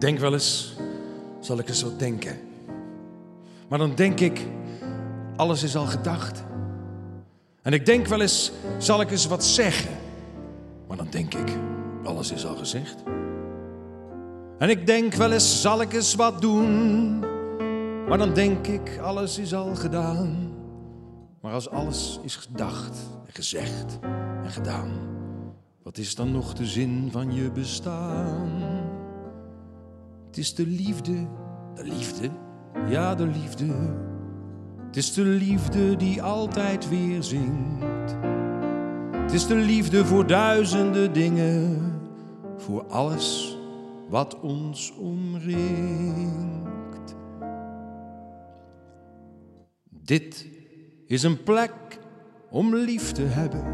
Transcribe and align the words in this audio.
Denk 0.00 0.18
wel 0.18 0.32
eens, 0.32 0.72
zal 1.40 1.58
ik 1.58 1.68
eens 1.68 1.82
wat 1.82 1.98
denken. 1.98 2.38
Maar 3.68 3.78
dan 3.78 3.94
denk 3.94 4.20
ik, 4.20 4.46
alles 5.36 5.62
is 5.62 5.76
al 5.76 5.86
gedacht. 5.86 6.44
En 7.62 7.72
ik 7.72 7.86
denk 7.86 8.06
wel 8.06 8.20
eens, 8.20 8.52
zal 8.78 9.00
ik 9.00 9.10
eens 9.10 9.26
wat 9.26 9.44
zeggen. 9.44 9.90
Maar 10.88 10.96
dan 10.96 11.06
denk 11.10 11.34
ik, 11.34 11.56
alles 12.04 12.32
is 12.32 12.46
al 12.46 12.56
gezegd. 12.56 13.02
En 14.58 14.68
ik 14.68 14.86
denk 14.86 15.14
wel 15.14 15.32
eens, 15.32 15.60
zal 15.60 15.80
ik 15.80 15.92
eens 15.92 16.14
wat 16.14 16.40
doen. 16.40 17.18
Maar 18.08 18.18
dan 18.18 18.34
denk 18.34 18.66
ik, 18.66 18.98
alles 19.02 19.38
is 19.38 19.54
al 19.54 19.74
gedaan. 19.74 20.52
Maar 21.40 21.52
als 21.52 21.70
alles 21.70 22.20
is 22.22 22.36
gedacht 22.36 22.98
en 23.26 23.32
gezegd 23.32 23.98
en 24.44 24.50
gedaan, 24.50 24.90
wat 25.82 25.98
is 25.98 26.14
dan 26.14 26.32
nog 26.32 26.54
de 26.54 26.66
zin 26.66 27.08
van 27.12 27.34
je 27.34 27.50
bestaan? 27.50 28.69
Het 30.30 30.38
is 30.38 30.54
de 30.54 30.66
liefde, 30.66 31.28
de 31.74 31.84
liefde, 31.84 32.30
ja 32.88 33.14
de 33.14 33.26
liefde. 33.26 33.66
Het 34.86 34.96
is 34.96 35.14
de 35.14 35.22
liefde 35.22 35.96
die 35.96 36.22
altijd 36.22 36.88
weer 36.88 37.22
zingt. 37.22 38.16
Het 39.12 39.32
is 39.32 39.46
de 39.46 39.54
liefde 39.54 40.04
voor 40.04 40.26
duizenden 40.26 41.12
dingen, 41.12 41.92
voor 42.56 42.86
alles 42.86 43.58
wat 44.08 44.40
ons 44.40 44.92
omringt. 44.96 45.46
Dit 49.90 50.46
is 51.06 51.22
een 51.22 51.42
plek 51.42 51.98
om 52.50 52.74
lief 52.74 53.12
te 53.12 53.22
hebben. 53.22 53.64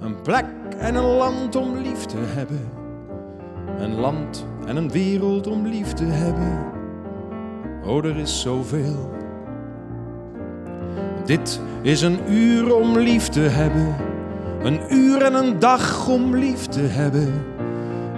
Een 0.00 0.22
plek 0.22 0.46
en 0.78 0.94
een 0.94 1.16
land 1.16 1.56
om 1.56 1.76
lief 1.76 2.04
te 2.04 2.18
hebben. 2.18 2.79
Een 3.80 3.94
land 3.94 4.46
en 4.66 4.76
een 4.76 4.90
wereld 4.90 5.46
om 5.46 5.66
lief 5.66 5.92
te 5.92 6.04
hebben. 6.04 6.58
Oh, 7.84 8.04
er 8.04 8.16
is 8.16 8.40
zoveel. 8.40 9.10
Dit 11.24 11.60
is 11.82 12.02
een 12.02 12.18
uur 12.28 12.74
om 12.74 12.98
lief 12.98 13.28
te 13.28 13.40
hebben. 13.40 13.96
Een 14.62 14.80
uur 14.90 15.22
en 15.22 15.34
een 15.34 15.58
dag 15.58 16.08
om 16.08 16.36
lief 16.36 16.66
te 16.66 16.80
hebben. 16.80 17.44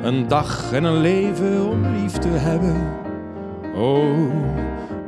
Een 0.03 0.29
dag 0.29 0.73
en 0.73 0.85
een 0.85 1.01
leven 1.01 1.69
om 1.69 1.87
lief 1.87 2.13
te 2.13 2.29
hebben. 2.29 2.77
Oh, 3.75 4.33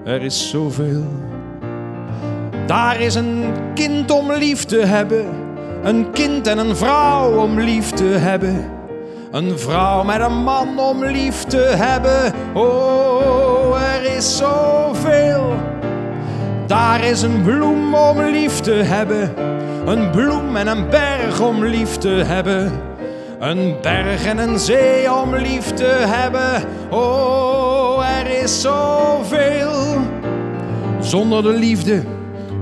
er 0.04 0.22
is 0.22 0.50
zoveel. 0.50 1.06
Daar 2.66 3.00
is 3.00 3.14
een 3.14 3.52
kind 3.74 4.10
om 4.10 4.32
lief 4.32 4.64
te 4.64 4.78
hebben. 4.78 5.26
Een 5.82 6.10
kind 6.10 6.46
en 6.46 6.58
een 6.58 6.76
vrouw 6.76 7.42
om 7.42 7.60
lief 7.60 7.90
te 7.90 8.04
hebben. 8.04 8.73
Een 9.34 9.58
vrouw 9.58 10.02
met 10.02 10.20
een 10.20 10.42
man 10.42 10.78
om 10.78 11.04
lief 11.04 11.44
te 11.44 11.56
hebben. 11.56 12.32
Oh, 12.52 13.82
er 13.94 14.16
is 14.16 14.36
zoveel. 14.36 15.54
Daar 16.66 17.04
is 17.04 17.22
een 17.22 17.42
bloem 17.42 17.94
om 17.94 18.20
lief 18.20 18.60
te 18.60 18.72
hebben. 18.72 19.34
Een 19.86 20.10
bloem 20.10 20.56
en 20.56 20.66
een 20.66 20.90
berg 20.90 21.40
om 21.40 21.64
lief 21.64 21.96
te 21.96 22.08
hebben. 22.08 22.72
Een 23.38 23.76
berg 23.82 24.24
en 24.24 24.38
een 24.38 24.58
zee 24.58 25.12
om 25.12 25.36
lief 25.36 25.72
te 25.72 26.04
hebben. 26.06 26.62
Oh, 26.90 28.04
er 28.18 28.42
is 28.42 28.60
zoveel. 28.60 29.96
Zonder 31.00 31.42
de 31.42 31.52
liefde 31.52 32.02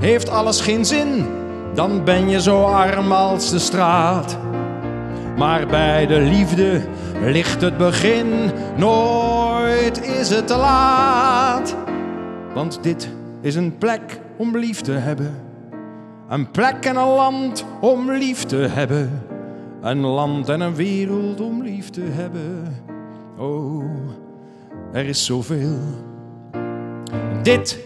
heeft 0.01 0.31
alles 0.31 0.61
geen 0.61 0.85
zin. 0.85 1.27
Dan 1.75 2.05
ben 2.05 2.29
je 2.29 2.41
zo 2.41 2.63
arm 2.63 3.13
als 3.13 3.51
de 3.51 3.59
straat. 3.59 4.37
Maar 5.37 5.67
bij 5.67 6.07
de 6.07 6.21
liefde 6.21 6.81
ligt 7.23 7.61
het 7.61 7.77
begin. 7.77 8.51
Nooit 8.77 10.03
is 10.03 10.31
het 10.31 10.47
te 10.47 10.57
laat. 10.57 11.77
Want 12.55 12.83
dit 12.83 13.09
is 13.41 13.55
een 13.55 13.79
plek 13.79 14.21
om 14.37 14.59
lief 14.59 14.81
te 14.81 14.93
hebben. 14.93 15.35
Een 16.29 16.51
plek 16.51 16.85
en 16.85 16.97
een 16.97 17.09
land 17.09 17.65
om 17.81 18.11
lief 18.11 18.45
te 18.45 18.57
hebben. 18.57 19.23
Een 19.83 20.01
land 20.01 20.49
en 20.49 20.61
een 20.61 20.75
wereld 20.75 21.41
om 21.41 21.63
lief 21.63 21.91
te 21.91 22.09
hebben. 22.11 22.77
Oh, 23.39 23.85
er 24.93 25.05
is 25.05 25.25
zoveel. 25.25 25.79
Dit 27.43 27.79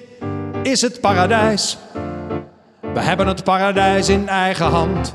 is 0.63 0.81
het 0.81 1.01
paradijs. 1.01 1.78
We 2.93 3.01
hebben 3.01 3.27
het 3.27 3.45
paradijs 3.45 4.09
in 4.09 4.28
eigen 4.28 4.67
hand. 4.67 5.15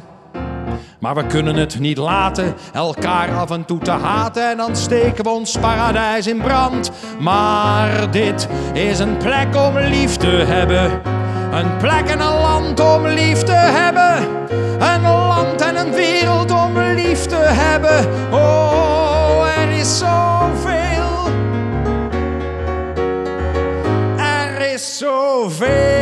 Maar 1.01 1.15
we 1.15 1.25
kunnen 1.25 1.55
het 1.55 1.79
niet 1.79 1.97
laten 1.97 2.55
elkaar 2.73 3.35
af 3.35 3.51
en 3.51 3.65
toe 3.65 3.79
te 3.79 3.91
haten. 3.91 4.49
En 4.49 4.57
dan 4.57 4.75
steken 4.75 5.23
we 5.23 5.29
ons 5.29 5.57
paradijs 5.57 6.27
in 6.27 6.41
brand. 6.41 6.91
Maar 7.19 8.11
dit 8.11 8.47
is 8.73 8.99
een 8.99 9.17
plek 9.17 9.55
om 9.55 9.77
lief 9.77 10.15
te 10.15 10.27
hebben. 10.27 11.01
Een 11.51 11.77
plek 11.77 12.09
en 12.09 12.19
een 12.19 12.39
land 12.39 12.79
om 12.79 13.07
lief 13.07 13.43
te 13.43 13.51
hebben. 13.51 14.27
Een 14.79 15.01
land 15.01 15.61
en 15.61 15.75
een 15.75 15.91
wereld 15.91 16.51
om 16.51 16.77
lief 16.77 17.25
te 17.25 17.35
hebben. 17.35 18.05
Oh, 18.31 19.45
er 19.57 19.69
is 19.69 19.97
zoveel. 19.97 21.31
Er 24.17 24.73
is 24.73 24.97
zoveel. 24.97 26.00